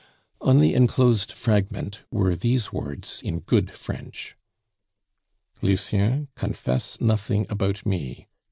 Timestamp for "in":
3.23-3.41